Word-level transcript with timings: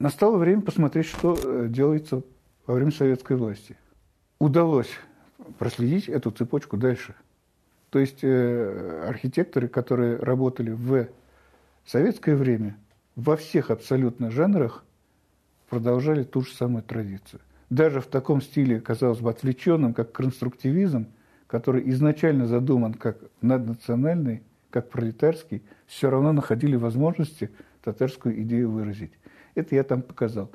настало 0.00 0.38
время 0.38 0.62
посмотреть, 0.62 1.06
что 1.06 1.38
э, 1.40 1.66
делается 1.68 2.22
во 2.66 2.74
время 2.74 2.90
советской 2.90 3.36
власти. 3.36 3.76
Удалось 4.40 4.90
проследить 5.58 6.08
эту 6.08 6.32
цепочку 6.32 6.76
дальше. 6.76 7.14
То 7.90 8.00
есть 8.00 8.20
э, 8.22 9.04
архитекторы, 9.08 9.68
которые 9.68 10.16
работали 10.16 10.70
в 10.70 11.08
советское 11.86 12.34
время, 12.34 12.76
во 13.14 13.36
всех 13.36 13.70
абсолютно 13.70 14.30
жанрах 14.30 14.84
продолжали 15.68 16.24
ту 16.24 16.42
же 16.42 16.52
самую 16.52 16.82
традицию. 16.82 17.40
Даже 17.68 18.00
в 18.00 18.06
таком 18.06 18.40
стиле, 18.40 18.80
казалось 18.80 19.20
бы, 19.20 19.30
отвлеченном, 19.30 19.94
как 19.94 20.12
конструктивизм, 20.12 21.06
который 21.46 21.88
изначально 21.90 22.46
задуман 22.46 22.94
как 22.94 23.18
наднациональный, 23.42 24.42
как 24.70 24.88
пролетарский, 24.88 25.62
все 25.86 26.10
равно 26.10 26.32
находили 26.32 26.76
возможности 26.76 27.50
татарскую 27.82 28.40
идею 28.42 28.70
выразить. 28.70 29.12
Это 29.54 29.74
я 29.74 29.84
там 29.84 30.02
показал. 30.02 30.50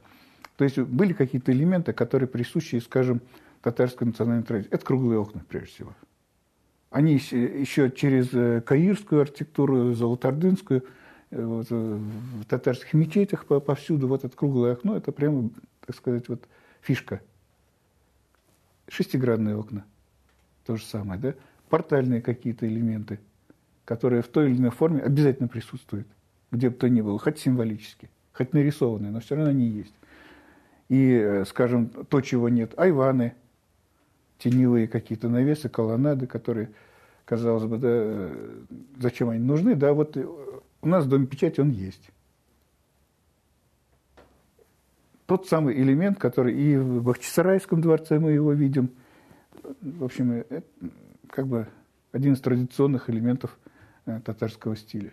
То 0.57 0.63
есть 0.63 0.79
были 0.79 1.13
какие-то 1.13 1.51
элементы, 1.51 1.93
которые 1.93 2.27
присущи, 2.27 2.77
скажем, 2.77 3.21
татарской 3.61 4.07
национальной 4.07 4.43
традиции. 4.43 4.73
Это 4.73 4.85
круглые 4.85 5.19
окна, 5.19 5.43
прежде 5.49 5.69
всего. 5.69 5.93
Они 6.91 7.13
еще 7.13 7.91
через 7.91 8.33
э, 8.33 8.61
каирскую 8.61 9.21
архитектуру, 9.21 9.93
золотардынскую, 9.93 10.85
э, 11.31 11.43
вот, 11.43 11.67
э, 11.69 11.75
в 11.75 12.45
татарских 12.45 12.93
мечетях 12.93 13.45
повсюду 13.45 14.07
вот 14.07 14.23
это 14.23 14.35
круглое 14.37 14.73
окно, 14.73 14.95
это 14.95 15.11
прямо, 15.11 15.49
так 15.85 15.95
сказать, 15.95 16.29
вот 16.29 16.47
фишка. 16.81 17.21
Шестигранные 18.87 19.57
окна. 19.57 19.83
То 20.65 20.77
же 20.77 20.85
самое, 20.85 21.19
да? 21.19 21.33
Портальные 21.69 22.21
какие-то 22.21 22.67
элементы, 22.67 23.19
которые 23.83 24.21
в 24.21 24.27
той 24.27 24.51
или 24.51 24.57
иной 24.57 24.71
форме 24.71 25.01
обязательно 25.01 25.49
присутствуют, 25.49 26.07
где 26.51 26.69
бы 26.69 26.75
то 26.75 26.87
ни 26.87 27.01
было, 27.01 27.19
хоть 27.19 27.39
символически, 27.39 28.09
хоть 28.35 28.53
нарисованные, 28.53 29.11
но 29.11 29.19
все 29.19 29.35
равно 29.35 29.51
они 29.51 29.67
есть. 29.67 29.93
И, 30.89 31.43
скажем, 31.47 31.87
то, 31.87 32.21
чего 32.21 32.49
нет, 32.49 32.73
айваны– 32.77 33.33
теневые 34.37 34.87
какие-то 34.87 35.29
навесы, 35.29 35.69
колоннады, 35.69 36.27
которые, 36.27 36.71
казалось 37.25 37.65
бы, 37.65 37.77
да, 37.77 38.29
зачем 38.99 39.29
они 39.29 39.43
нужны, 39.43 39.75
да, 39.75 39.93
вот 39.93 40.17
у 40.17 40.87
нас 40.87 41.05
в 41.05 41.09
Доме 41.09 41.27
печати 41.27 41.59
он 41.59 41.69
есть. 41.69 42.09
Тот 45.25 45.47
самый 45.47 45.75
элемент, 45.81 46.19
который 46.19 46.53
и 46.53 46.77
в 46.77 47.01
Бахчисарайском 47.01 47.81
дворце 47.81 48.19
мы 48.19 48.31
его 48.31 48.53
видим, 48.53 48.91
в 49.81 50.03
общем, 50.03 50.31
это 50.31 50.63
как 51.31 51.47
бы 51.47 51.67
один 52.11 52.33
из 52.33 52.41
традиционных 52.41 53.09
элементов 53.09 53.57
э, 54.05 54.21
татарского 54.23 54.75
стиля. 54.75 55.11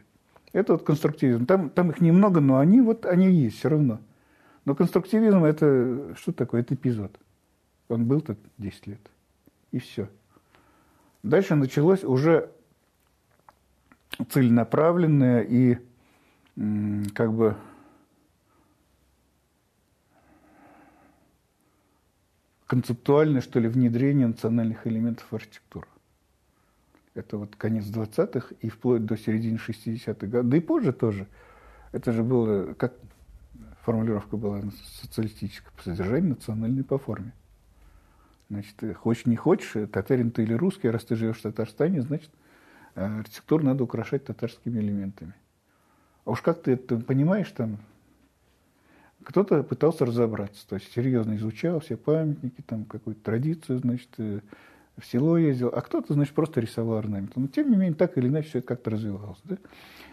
Это 0.52 0.74
вот 0.74 0.82
конструктивизм. 0.84 1.46
Там, 1.46 1.70
там 1.70 1.90
их 1.90 2.00
немного, 2.00 2.40
но 2.40 2.58
они 2.58 2.80
вот 2.80 3.06
они 3.06 3.30
есть 3.32 3.58
все 3.58 3.68
равно. 3.70 4.00
Но 4.64 4.74
конструктивизм 4.74 5.44
это 5.44 6.14
что 6.16 6.32
такое? 6.32 6.60
Это 6.60 6.74
эпизод. 6.74 7.18
Он 7.88 8.06
был 8.06 8.20
так 8.20 8.38
10 8.58 8.86
лет. 8.86 9.00
И 9.70 9.78
все. 9.78 10.08
Дальше 11.22 11.54
началось 11.54 12.04
уже 12.04 12.50
целенаправленное 14.28 15.40
и 15.40 15.78
как 17.14 17.32
бы 17.32 17.56
концептуальное, 22.66 23.40
что 23.40 23.58
ли, 23.58 23.68
внедрение 23.68 24.26
национальных 24.26 24.86
элементов 24.86 25.26
в 25.30 25.34
архитектуру. 25.34 25.86
Это 27.14 27.36
вот 27.36 27.56
конец 27.56 27.84
20-х 27.86 28.54
и 28.60 28.68
вплоть 28.68 29.04
до 29.04 29.16
середины 29.16 29.56
60-х 29.56 30.26
годов, 30.26 30.50
да 30.50 30.56
и 30.56 30.60
позже 30.60 30.92
тоже. 30.92 31.26
Это 31.92 32.12
же 32.12 32.22
было, 32.22 32.72
как 32.74 32.94
формулировка 33.82 34.36
была 34.36 34.62
социалистическая, 35.00 35.70
по 35.76 35.82
содержанию 35.82 36.30
национальной 36.30 36.84
по 36.84 36.98
форме. 36.98 37.32
Значит, 38.48 38.96
хочешь 38.96 39.26
не 39.26 39.36
хочешь, 39.36 39.72
татарин 39.90 40.30
ты 40.30 40.42
или 40.42 40.54
русский, 40.54 40.88
раз 40.88 41.04
ты 41.04 41.16
живешь 41.16 41.38
в 41.38 41.42
Татарстане, 41.42 42.02
значит, 42.02 42.30
э, 42.94 43.04
архитектуру 43.20 43.64
надо 43.64 43.84
украшать 43.84 44.24
татарскими 44.24 44.78
элементами. 44.78 45.34
А 46.24 46.30
уж 46.30 46.42
как 46.42 46.62
ты 46.62 46.72
это 46.72 46.98
понимаешь, 46.98 47.50
там 47.50 47.78
кто-то 49.24 49.62
пытался 49.62 50.04
разобраться, 50.04 50.66
то 50.68 50.76
есть 50.76 50.92
серьезно 50.92 51.36
изучал 51.36 51.80
все 51.80 51.96
памятники, 51.96 52.60
там 52.60 52.84
какую-то 52.84 53.22
традицию, 53.22 53.78
значит, 53.78 54.10
э, 54.18 54.40
в 55.02 55.06
село 55.06 55.36
ездил, 55.36 55.68
а 55.68 55.80
кто-то, 55.80 56.14
значит, 56.14 56.32
просто 56.32 56.60
рисовал 56.60 56.98
орнамент. 56.98 57.34
Но 57.34 57.48
тем 57.48 57.70
не 57.70 57.76
менее, 57.76 57.94
так 57.94 58.16
или 58.16 58.28
иначе, 58.28 58.48
все 58.48 58.58
это 58.60 58.68
как-то 58.68 58.90
развивалось. 58.90 59.40
Да? 59.44 59.58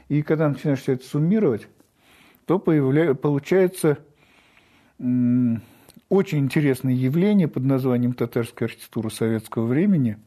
И 0.08 0.24
когда 0.24 0.50
начинаешь 0.50 0.82
все 0.82 0.94
это 0.94 1.06
суммировать, 1.06 1.68
то 2.46 2.58
появля... 2.58 3.14
получается 3.14 4.00
очень 4.98 6.40
интересное 6.40 6.94
явление 6.94 7.48
под 7.48 7.64
названием 7.64 8.14
татарская 8.14 8.68
архитектура 8.68 9.10
советского 9.10 9.68
времени. 9.68 10.18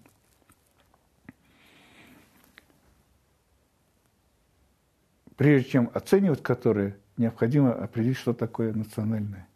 Прежде 5.37 5.71
чем 5.71 5.91
оценивать 5.93 6.43
которые, 6.43 6.97
необходимо 7.17 7.73
определить, 7.73 8.17
что 8.17 8.33
такое 8.33 8.73
национальное 8.73 9.49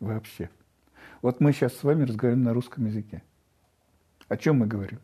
вообще. 0.00 0.50
Вот 1.22 1.40
мы 1.40 1.52
сейчас 1.52 1.76
с 1.76 1.84
вами 1.84 2.02
разговариваем 2.02 2.44
на 2.44 2.52
русском 2.52 2.86
языке. 2.86 3.22
О 4.28 4.36
чем 4.36 4.58
мы 4.58 4.66
говорим? 4.66 5.00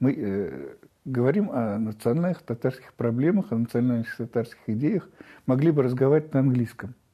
Мы 0.00 0.14
э, 0.16 0.76
говорим 1.04 1.50
о 1.50 1.78
национальных 1.78 2.42
татарских 2.42 2.94
проблемах, 2.94 3.52
о 3.52 3.58
национальных 3.58 4.16
татарских 4.16 4.60
идеях. 4.66 5.08
Могли 5.46 5.70
бы 5.70 5.82
разговаривать 5.82 6.32
на 6.34 6.40
английском– 6.40 6.94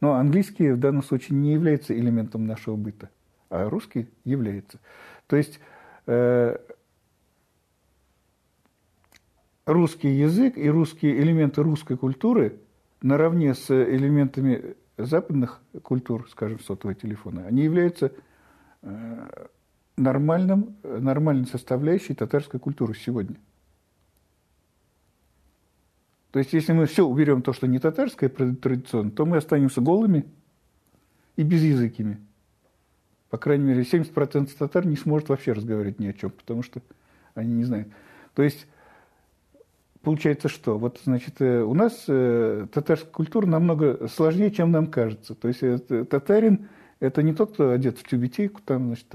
но 0.00 0.14
английский 0.14 0.72
в 0.72 0.78
данном 0.78 1.02
случае 1.02 1.38
не 1.38 1.52
является 1.52 1.98
элементом 1.98 2.46
нашего 2.46 2.76
быта, 2.76 3.10
а 3.48 3.68
русский 3.68 4.08
является. 4.24 4.78
То 5.26 5.36
есть 5.36 5.58
э, 6.06 6.56
русский 9.64 10.10
язык 10.10 10.58
и 10.58 10.68
русские 10.68 11.18
элементы 11.20 11.62
русской 11.62 11.96
культуры 11.96 12.60
наравне 13.02 13.54
с 13.54 13.70
элементами 13.70 14.76
западных 14.98 15.60
культур, 15.82 16.28
скажем, 16.30 16.60
сотового 16.60 16.94
телефона, 16.94 17.46
они 17.46 17.64
являются 17.64 18.12
нормальным, 19.96 20.76
нормальной 20.82 21.46
составляющей 21.46 22.14
татарской 22.14 22.60
культуры 22.60 22.94
сегодня. 22.94 23.36
То 26.30 26.38
есть, 26.38 26.52
если 26.52 26.72
мы 26.72 26.86
все 26.86 27.06
уберем 27.06 27.40
то, 27.40 27.52
что 27.52 27.66
не 27.66 27.78
татарское 27.78 28.28
традиционно, 28.28 29.10
то 29.10 29.24
мы 29.24 29.38
останемся 29.38 29.80
голыми 29.80 30.26
и 31.36 31.42
безязыкими. 31.42 32.18
По 33.30 33.38
крайней 33.38 33.64
мере, 33.64 33.82
70% 33.82 34.50
татар 34.56 34.86
не 34.86 34.96
сможет 34.96 35.30
вообще 35.30 35.52
разговаривать 35.52 35.98
ни 35.98 36.06
о 36.06 36.12
чем, 36.12 36.30
потому 36.30 36.62
что 36.62 36.82
они 37.34 37.54
не 37.54 37.64
знают. 37.64 37.88
То 38.34 38.42
есть, 38.42 38.66
получается 40.02 40.48
что? 40.48 40.78
Вот, 40.78 41.00
значит, 41.02 41.40
э, 41.40 41.62
у 41.62 41.72
нас 41.72 42.04
э, 42.06 42.66
татарская 42.70 43.10
культура 43.10 43.46
намного 43.46 44.06
сложнее, 44.08 44.50
чем 44.50 44.70
нам 44.70 44.88
кажется. 44.88 45.34
То 45.34 45.48
есть, 45.48 45.60
татарин– 45.88 46.68
это 47.00 47.22
не 47.22 47.34
тот, 47.34 47.52
кто 47.52 47.70
одет 47.70 47.98
в 47.98 48.04
тюбетейку, 48.04 48.60
там, 48.64 48.86
значит, 48.86 49.08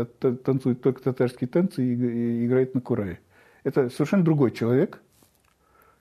танцует 0.44 0.81
только 0.81 1.02
татарские 1.02 1.47
танцы 1.47 1.84
и 1.84 2.46
играет 2.46 2.75
на 2.75 2.81
курае. 2.81 3.19
Это 3.64 3.90
совершенно 3.90 4.24
другой 4.24 4.52
человек– 4.52 5.02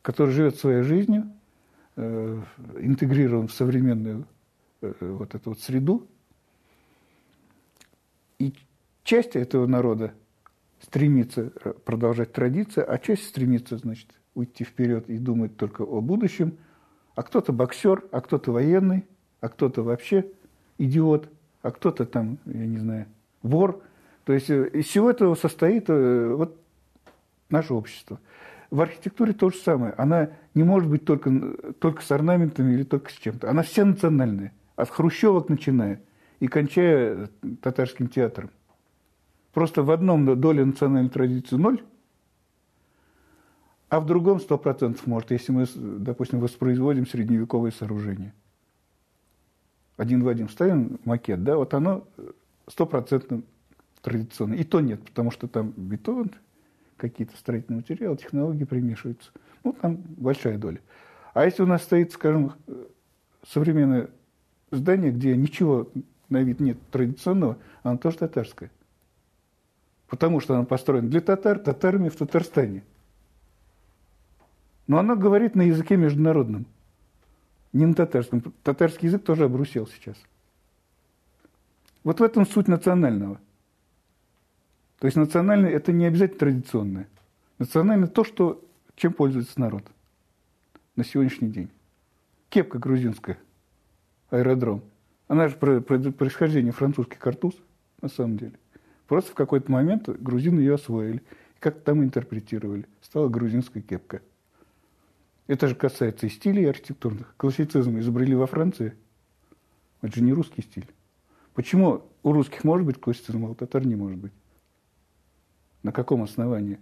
который 0.03 0.31
живет 0.31 0.57
своей 0.57 0.83
жизнью, 0.83 1.31
э, 1.97 2.43
интегрирован 2.79 3.49
в 3.49 3.53
современную 3.53 4.27
э, 4.81 4.93
вот 5.01 5.35
эту 5.35 5.51
вот 5.51 5.61
среду. 5.61 6.07
И 8.39 8.55
часть 9.05 9.37
этого 9.37 9.67
народа 9.67 10.15
стремится 10.81 11.53
э, 11.63 11.73
продолжать 11.85 12.33
традиции, 12.33 12.83
а 12.83 12.99
часть 12.99 13.27
стремится, 13.27 13.77
значит, 13.77 14.09
уйти 14.35 14.65
вперед 14.65 15.09
и 15.11 15.19
думать 15.19 15.57
только 15.57 15.83
о 15.83 16.01
будущем. 16.01 16.57
А 17.15 17.23
кто-то 17.23 17.53
боксер, 17.53 18.05
а 18.13 18.21
кто-то 18.21 18.53
военный, 18.53 19.05
а 19.41 19.49
кто-то 19.49 19.83
вообще 19.83 20.27
идиот, 20.79 21.29
а 21.63 21.71
кто-то 21.71 22.07
там, 22.07 22.39
я 22.47 22.67
не 22.67 22.79
знаю, 22.79 23.07
вор. 23.43 23.83
То 24.25 24.33
есть 24.33 24.51
из 24.51 24.87
всего 24.87 25.11
этого 25.11 25.35
состоит 25.35 25.89
вот 25.89 26.57
наше 27.49 27.75
общество. 27.75 28.21
В 28.71 28.81
архитектуре 28.81 29.33
то 29.33 29.51
же 29.51 29.57
самое. 29.57 29.93
Она 29.99 30.31
не 30.55 30.63
может 30.63 30.89
быть 30.89 31.05
только, 31.05 31.31
только 31.81 32.03
с 32.03 32.11
орнаментами 32.13 32.73
или 32.73 32.85
только 32.85 33.11
с 33.11 33.15
чем-то. 33.15 33.51
Она 33.51 33.63
вся 33.63 33.85
национальная. 33.85 34.53
От 34.77 34.91
хрущевок 34.91 35.49
начиная 35.49 36.01
и 36.39 36.47
кончая 36.47 37.29
татарским 37.61 38.09
театром. 38.09 38.51
Просто 39.53 39.83
в 39.83 39.91
одном 39.91 40.41
доля 40.41 40.65
национальной 40.65 41.11
традиции 41.11 41.57
ноль, 41.57 41.83
а 43.89 43.99
в 43.99 44.07
другом 44.07 44.39
сто 44.39 44.57
процентов 44.57 45.05
может, 45.09 45.33
если 45.33 45.51
мы, 45.51 45.67
допустим, 45.75 46.39
воспроизводим 46.39 47.09
средневековые 47.09 47.73
сооружения. 47.73 48.33
Один 50.01 50.23
в 50.25 50.29
один 50.29 50.49
ставим 50.49 50.99
макет, 51.05 51.45
да, 51.45 51.59
вот 51.59 51.75
оно 51.75 52.09
стопроцентно 52.67 53.43
традиционное. 54.01 54.57
И 54.57 54.65
то 54.65 54.81
нет, 54.81 55.05
потому 55.05 55.31
что 55.31 55.47
там 55.47 55.75
бетон, 55.77 56.31
какие-то 56.97 57.37
строительные 57.37 57.81
материалы, 57.81 58.17
технологии 58.17 58.65
примешиваются. 58.65 59.31
Ну, 59.63 59.75
там 59.75 59.97
большая 60.17 60.57
доля. 60.57 60.81
А 61.35 61.45
если 61.45 61.63
у 61.63 61.67
нас 61.67 61.83
стоит, 61.83 62.13
скажем, 62.13 62.55
современное 63.47 64.09
здание, 64.71 65.13
где 65.13 65.37
ничего 65.37 65.91
на 66.31 66.43
вид 66.45 66.61
нет 66.61 66.79
традиционного, 66.91 67.59
оно 67.83 67.99
тоже 67.99 68.17
татарское. 68.17 68.71
Потому 70.09 70.41
что 70.41 70.55
оно 70.55 70.65
построено 70.65 71.11
для 71.11 71.21
татар, 71.21 71.59
татарами 71.59 72.09
в 72.09 72.17
Татарстане. 72.17 72.85
Но 74.87 74.99
оно 74.99 75.15
говорит 75.15 75.55
на 75.57 75.63
языке 75.63 75.99
международном, 75.99 76.65
не 77.73 77.87
на 77.87 77.95
татарском. 77.95 78.43
Татарский 78.63 79.09
язык 79.09 79.25
тоже 79.25 79.45
обрусел 79.45 79.87
сейчас. 79.87 80.17
Вот 82.03 82.21
в 82.21 82.23
этом 82.23 82.47
суть 82.47 82.69
национального. 82.69 83.41
То 84.99 85.07
есть 85.07 85.17
национальное– 85.17 85.71
это 85.73 85.93
не 85.93 86.07
обязательно 86.07 86.39
традиционное. 86.39 87.09
Национальное– 87.59 88.09
то, 88.09 88.25
что, 88.25 88.63
чем 88.97 89.13
пользуется 89.13 89.61
народ 89.61 89.85
на 90.97 91.05
сегодняшний 91.05 91.51
день. 91.51 91.71
Кепка 92.49 92.79
грузинская, 92.79 93.39
аэродром. 94.31 94.83
Она 95.29 95.49
же 95.49 95.57
про, 95.57 95.81
про 95.81 95.99
происхождение 95.99 96.73
французский 96.73 97.17
картуз, 97.17 97.55
на 98.03 98.09
самом 98.09 98.37
деле. 98.37 98.55
Просто 99.07 99.33
в 99.33 99.35
какой-то 99.35 99.71
момент 99.71 100.09
грузины 100.09 100.61
ее 100.61 100.75
освоили. 100.75 101.19
И 101.57 101.61
как-то 101.61 101.81
там 101.81 102.03
интерпретировали. 102.03 102.87
Стала 103.01 103.29
грузинская 103.29 103.83
кепка. 103.83 104.23
Это 105.51 105.67
же 105.67 105.75
касается 105.75 106.29
и 106.29 106.31
стилей 106.31 106.71
архитектурных. 106.71 107.35
Классицизм 107.37 107.99
изобрели 107.99 108.37
во 108.37 108.47
Франции. 108.47 108.95
Это 110.01 110.15
же 110.15 110.23
не 110.23 110.33
русский 110.33 110.63
стиль. 110.63 110.87
Почему 111.55 112.05
у 112.23 112.31
русских 112.31 112.63
может 112.63 112.87
быть 112.87 113.01
классицизм, 113.01 113.45
а 113.45 113.51
у 113.51 113.57
татар 113.57 113.85
не 113.85 113.97
может 113.97 114.17
быть? 114.17 114.33
На 115.83 115.91
каком 115.91 116.23
основании? 116.23 116.79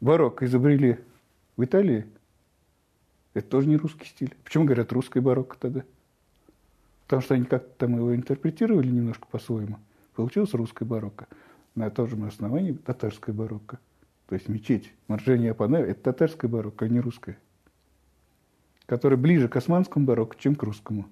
Барокко 0.00 0.46
изобрели 0.46 1.00
в 1.58 1.64
Италии. 1.64 2.06
Это 3.34 3.46
тоже 3.46 3.68
не 3.68 3.76
русский 3.76 4.06
стиль. 4.06 4.34
Почему 4.42 4.64
говорят 4.64 4.90
русское 4.92 5.20
барокко 5.20 5.58
тогда? 5.58 5.84
Потому 7.02 7.20
что 7.20 7.34
они 7.34 7.44
как-то 7.44 7.68
там 7.76 7.94
его 7.94 8.16
интерпретировали 8.16 8.88
немножко 8.88 9.26
по-своему. 9.30 9.78
Получилось 10.14 10.54
русское 10.54 10.86
барокко. 10.86 11.28
На 11.74 11.90
том 11.90 12.08
же 12.08 12.16
основании 12.26 12.72
татарское 12.72 13.34
барокко. 13.34 13.80
То 14.26 14.34
есть 14.34 14.48
мечеть 14.48 14.92
Маржения 15.08 15.50
Апане– 15.50 15.78
это 15.78 16.02
татарское 16.02 16.50
барокко, 16.50 16.86
а 16.86 16.88
не 16.88 17.00
русское. 17.00 17.38
Которое 18.86 19.16
ближе 19.16 19.48
к 19.48 19.56
османскому 19.56 20.06
барокко, 20.06 20.36
чем 20.38 20.54
к 20.54 20.62
русскому. 20.62 21.06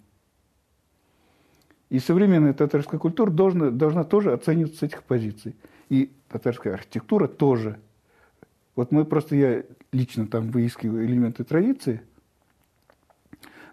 И 1.90 1.98
современная 1.98 2.54
татарская 2.54 2.98
культура 2.98 3.30
должна, 3.30 3.70
должна 3.70 4.04
тоже 4.04 4.32
оцениваться 4.32 4.78
с 4.78 4.82
этих 4.82 5.02
позиций. 5.02 5.54
И 5.90 6.10
татарская 6.28 6.74
архитектура 6.74 7.28
тоже. 7.28 7.78
Вот 8.74 8.92
мы 8.92 9.04
просто, 9.04 9.36
я 9.36 9.64
лично 9.92 10.26
там 10.26 10.50
выискиваю 10.50 11.04
элементы 11.04 11.44
традиции, 11.44 12.00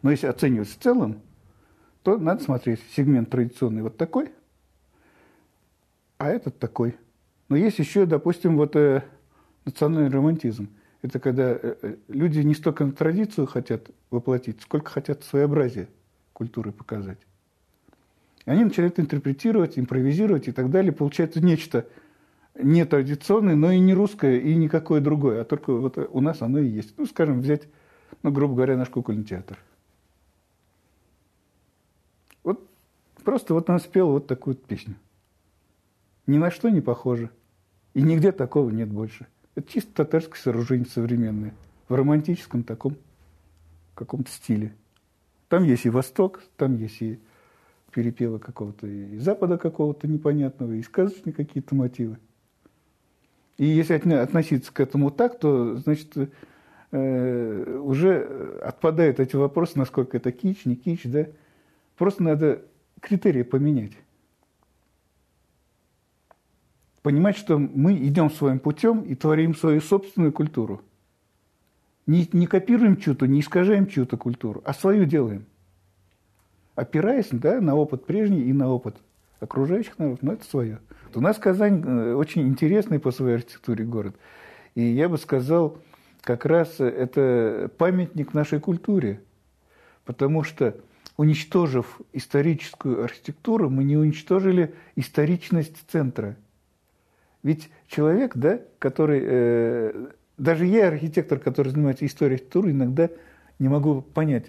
но 0.01 0.11
если 0.11 0.27
оценивать 0.27 0.69
в 0.69 0.77
целом, 0.77 1.21
то 2.03 2.17
надо 2.17 2.43
смотреть 2.43 2.81
сегмент 2.95 3.29
традиционный 3.29 3.81
вот 3.81 3.97
такой, 3.97 4.31
а 6.17 6.29
этот 6.29 6.59
такой. 6.59 6.97
Но 7.47 7.55
есть 7.55 7.79
еще, 7.79 8.05
допустим, 8.05 8.57
вот 8.57 8.75
э, 8.75 9.03
национальный 9.69 10.09
романтизм. 10.09 10.69
Это 11.01 11.19
когда 11.19 11.51
э, 11.51 11.75
э, 11.81 11.95
люди 12.07 12.39
не 12.39 12.53
столько 12.53 12.89
традицию 12.91 13.47
хотят 13.47 13.89
воплотить, 14.09 14.61
сколько 14.61 14.91
хотят 14.91 15.23
своеобразие 15.23 15.87
культуры 16.33 16.71
показать. 16.71 17.19
И 18.45 18.49
они 18.49 18.65
начинают 18.65 18.99
интерпретировать, 18.99 19.79
импровизировать 19.79 20.47
и 20.47 20.51
так 20.51 20.69
далее. 20.69 20.91
Получается 20.91 21.41
нечто 21.41 21.85
не 22.55 22.85
традиционное, 22.85 23.55
но 23.55 23.71
и 23.71 23.79
не 23.79 23.93
русское, 23.93 24.39
и 24.39 24.55
никакое 24.55 25.01
другое. 25.01 25.41
А 25.41 25.45
только 25.45 25.73
вот 25.73 25.97
у 25.97 26.21
нас 26.21 26.41
оно 26.41 26.59
и 26.59 26.67
есть. 26.67 26.93
Ну, 26.97 27.05
скажем, 27.05 27.41
взять, 27.41 27.63
ну, 28.23 28.31
грубо 28.31 28.55
говоря, 28.55 28.75
наш 28.75 28.89
кукольный 28.89 29.23
театр. 29.23 29.57
Просто 33.23 33.53
вот 33.53 33.69
он 33.69 33.79
спел 33.79 34.09
вот 34.09 34.27
такую 34.27 34.55
вот 34.55 34.65
песню. 34.65 34.95
Ни 36.25 36.37
на 36.37 36.51
что 36.51 36.69
не 36.69 36.81
похоже. 36.81 37.29
И 37.93 38.01
нигде 38.01 38.31
такого 38.31 38.69
нет 38.69 38.89
больше. 38.89 39.27
Это 39.59 39.73
чисто 39.73 39.93
татарское 39.93 40.39
сооружение 40.39 40.87
современное. 40.87 41.53
В 41.89 41.93
романтическом 41.93 42.63
таком 42.63 42.95
каком-то 43.93 44.31
стиле. 44.31 44.73
Там 45.49 45.65
есть 45.65 45.85
и 45.85 45.89
Восток, 45.89 46.41
там 46.55 46.77
есть 46.77 47.01
и 47.01 47.19
перепевы 47.91 48.39
какого-то, 48.39 48.87
и 48.87 49.17
Запада 49.17 49.57
какого-то 49.57 50.07
непонятного, 50.07 50.71
и 50.71 50.81
сказочные 50.81 51.33
какие-то 51.33 51.75
мотивы. 51.75 52.19
И 53.57 53.65
если 53.65 53.95
относиться 54.13 54.71
к 54.71 54.79
этому 54.79 55.11
так, 55.11 55.37
то, 55.37 55.75
значит, 55.75 56.15
э, 56.91 57.79
уже 57.83 58.61
отпадают 58.63 59.19
эти 59.19 59.35
вопросы, 59.35 59.77
насколько 59.77 60.15
это 60.15 60.31
кич, 60.31 60.63
не 60.63 60.77
кич, 60.77 61.03
да. 61.03 61.25
Просто 61.97 62.23
надо 62.23 62.61
критерии 63.01 63.43
поменять. 63.43 63.91
Понимать, 67.09 67.37
что 67.37 67.57
мы 67.57 67.95
идем 67.95 68.29
своим 68.29 68.59
путем 68.59 69.01
и 69.01 69.15
творим 69.15 69.55
свою 69.55 69.81
собственную 69.81 70.31
культуру. 70.31 70.83
Не, 72.05 72.29
не 72.33 72.45
копируем 72.45 72.97
чью-то, 72.97 73.25
не 73.25 73.39
искажаем 73.39 73.87
чью-то 73.87 74.15
культуру, 74.15 74.61
а 74.63 74.75
свою 74.75 75.05
делаем. 75.05 75.47
Опираясь 76.75 77.29
да, 77.31 77.61
на 77.61 77.73
опыт 77.73 78.05
прежний 78.05 78.41
и 78.43 78.53
на 78.53 78.69
опыт 78.69 78.97
окружающих 79.39 79.97
народов, 79.97 80.21
но 80.21 80.33
это 80.33 80.45
свое. 80.45 80.81
У 81.15 81.19
нас 81.19 81.39
Казань 81.39 81.83
э, 81.83 82.13
очень 82.13 82.47
интересный 82.47 82.99
по 82.99 83.09
своей 83.09 83.37
архитектуре 83.37 83.85
город. 83.85 84.15
И 84.75 84.83
я 84.83 85.09
бы 85.09 85.17
сказал, 85.17 85.79
как 86.21 86.45
раз 86.45 86.79
это 86.79 87.71
памятник 87.79 88.35
нашей 88.35 88.59
культуре. 88.59 89.19
Потому 90.05 90.43
что 90.43 90.75
уничтожив 91.17 92.01
историческую 92.13 93.03
архитектуру, 93.03 93.71
мы 93.71 93.83
не 93.83 93.97
уничтожили 93.97 94.75
историчность 94.95 95.77
центра. 95.87 96.37
Ведь 97.43 97.69
человек, 97.87 98.35
да, 98.35 98.59
который, 98.79 99.21
э, 99.23 100.07
даже 100.37 100.65
я, 100.65 100.87
архитектор, 100.87 101.39
который 101.39 101.69
занимается 101.69 102.05
историей 102.05 102.35
архитектуры, 102.35 102.71
иногда 102.71 103.09
не 103.59 103.69
могу 103.69 104.01
понять, 104.01 104.47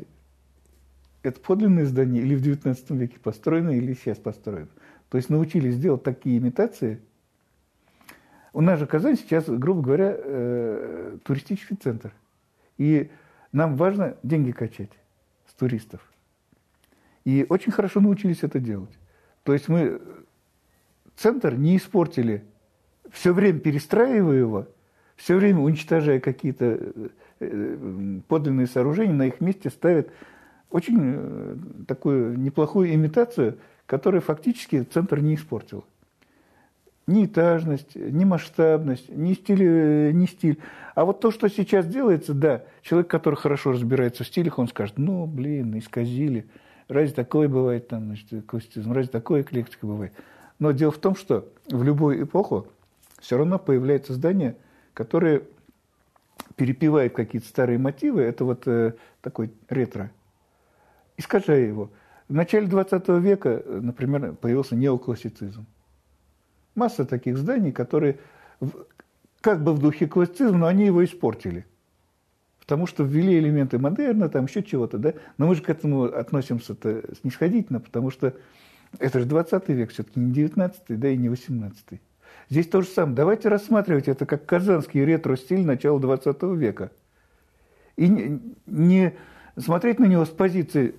это 1.22 1.38
подлинное 1.40 1.84
здание 1.84 2.22
или 2.22 2.34
в 2.34 2.42
XIX 2.42 2.96
веке 2.96 3.18
построено, 3.20 3.70
или 3.70 3.94
сейчас 3.94 4.18
построено. 4.18 4.68
То 5.10 5.18
есть 5.18 5.28
научились 5.28 5.78
делать 5.78 6.02
такие 6.02 6.38
имитации. 6.38 7.00
У 8.52 8.60
нас 8.60 8.78
же 8.78 8.86
Казань 8.86 9.16
сейчас, 9.16 9.44
грубо 9.48 9.82
говоря, 9.82 10.14
э, 10.16 11.18
туристический 11.24 11.76
центр. 11.76 12.12
И 12.78 13.10
нам 13.52 13.76
важно 13.76 14.16
деньги 14.22 14.50
качать 14.52 14.90
с 15.48 15.54
туристов. 15.54 16.00
И 17.24 17.44
очень 17.48 17.72
хорошо 17.72 18.00
научились 18.00 18.42
это 18.42 18.58
делать. 18.58 18.90
То 19.42 19.52
есть 19.52 19.68
мы 19.68 20.00
центр 21.16 21.54
не 21.54 21.76
испортили, 21.76 22.44
все 23.12 23.32
время 23.32 23.58
перестраивая 23.60 24.38
его, 24.38 24.66
все 25.16 25.36
время 25.36 25.60
уничтожая 25.60 26.18
какие-то 26.18 26.64
э, 26.64 27.08
э, 27.40 28.20
подлинные 28.26 28.66
сооружения, 28.66 29.14
на 29.14 29.26
их 29.26 29.40
месте 29.40 29.68
ставят 29.70 30.10
очень 30.70 30.98
э, 30.98 31.56
такую 31.86 32.38
неплохую 32.38 32.94
имитацию, 32.94 33.58
которая 33.86 34.20
фактически 34.20 34.82
центр 34.82 35.20
не 35.20 35.34
испортила. 35.34 35.84
Ни 37.06 37.26
этажность, 37.26 37.96
ни 37.96 38.24
масштабность, 38.24 39.08
ни 39.08 39.34
стиль, 39.34 40.12
ни 40.14 40.26
стиль. 40.26 40.58
А 40.94 41.04
вот 41.04 41.20
то, 41.20 41.32
что 41.32 41.48
сейчас 41.48 41.86
делается, 41.86 42.34
да, 42.34 42.62
человек, 42.82 43.10
который 43.10 43.34
хорошо 43.34 43.72
разбирается 43.72 44.22
в 44.22 44.28
стилях, 44.28 44.58
он 44.58 44.68
скажет, 44.68 44.96
ну, 44.96 45.26
блин, 45.26 45.76
исказили. 45.76 46.46
Разве 46.88 47.12
такое 47.12 47.48
бывает 47.48 47.88
там, 47.88 48.06
значит, 48.06 48.46
классицизм, 48.46 48.92
разве 48.92 49.10
такое 49.10 49.42
эклектика 49.42 49.86
бывает? 49.86 50.12
Но 50.60 50.70
дело 50.70 50.92
в 50.92 50.98
том, 50.98 51.16
что 51.16 51.48
в 51.68 51.82
любую 51.82 52.22
эпоху 52.22 52.68
все 53.20 53.38
равно 53.38 53.58
появляется 53.58 54.14
здание, 54.14 54.56
которое 54.94 55.42
перепевает 56.56 57.14
какие-то 57.14 57.46
старые 57.48 57.78
мотивы, 57.78 58.22
это 58.22 58.44
вот 58.44 58.66
э, 58.66 58.94
такой 59.20 59.52
ретро, 59.68 60.10
искажая 61.16 61.66
его. 61.66 61.90
В 62.28 62.34
начале 62.34 62.66
20 62.66 63.08
века, 63.20 63.62
например, 63.66 64.34
появился 64.34 64.76
неоклассицизм. 64.76 65.66
Масса 66.74 67.04
таких 67.04 67.36
зданий, 67.36 67.72
которые 67.72 68.18
как 69.40 69.62
бы 69.62 69.72
в 69.72 69.80
духе 69.80 70.06
классицизма, 70.06 70.58
но 70.58 70.66
они 70.66 70.86
его 70.86 71.04
испортили. 71.04 71.66
Потому 72.60 72.86
что 72.86 73.02
ввели 73.02 73.38
элементы 73.38 73.78
модерна, 73.78 74.28
там 74.28 74.44
еще 74.44 74.62
чего-то, 74.62 74.98
да, 74.98 75.14
но 75.38 75.46
мы 75.48 75.56
же 75.56 75.62
к 75.62 75.70
этому 75.70 76.04
относимся-то 76.04 77.02
снисходительно, 77.20 77.80
потому 77.80 78.10
что 78.10 78.34
это 78.98 79.18
же 79.18 79.26
20 79.26 79.68
век, 79.70 79.90
все-таки 79.90 80.20
не 80.20 80.32
19 80.32 80.82
да 80.88 81.08
и 81.08 81.16
не 81.16 81.28
18 81.28 82.00
Здесь 82.48 82.68
то 82.68 82.82
же 82.82 82.88
самое. 82.88 83.16
Давайте 83.16 83.48
рассматривать 83.48 84.08
это 84.08 84.26
как 84.26 84.44
казанский 84.44 85.04
ретро-стиль 85.04 85.64
начала 85.64 86.00
20 86.00 86.42
века. 86.56 86.90
И 87.96 88.40
не, 88.66 89.14
смотреть 89.56 89.98
на 89.98 90.06
него 90.06 90.24
с 90.24 90.30
позиции 90.30 90.94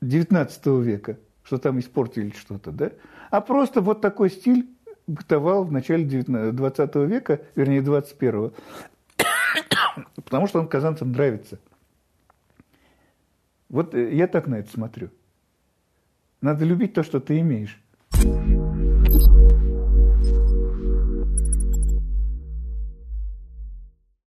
19 0.00 0.66
века, 0.66 1.18
что 1.42 1.58
там 1.58 1.78
испортили 1.78 2.30
что-то, 2.30 2.70
да, 2.70 2.92
а 3.30 3.40
просто 3.40 3.80
вот 3.80 4.00
такой 4.00 4.30
стиль 4.30 4.68
бытовал 5.06 5.64
в 5.64 5.72
начале 5.72 6.04
20 6.04 6.94
века, 6.96 7.40
вернее 7.54 7.82
21 7.82 8.52
Потому 10.14 10.46
что 10.46 10.60
он 10.60 10.68
казанцам 10.68 11.12
нравится. 11.12 11.58
Вот 13.68 13.94
я 13.94 14.26
так 14.28 14.46
на 14.46 14.56
это 14.56 14.70
смотрю. 14.70 15.10
Надо 16.40 16.64
любить 16.64 16.94
то, 16.94 17.02
что 17.02 17.20
ты 17.20 17.40
имеешь. 17.40 17.80